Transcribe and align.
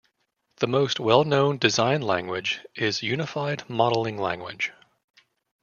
The 0.55 0.65
most 0.67 0.99
well 0.99 1.23
known 1.25 1.59
design 1.59 2.01
language 2.01 2.65
is 2.73 3.03
Unified 3.03 3.69
Modeling 3.69 4.17
Language. 4.17 4.71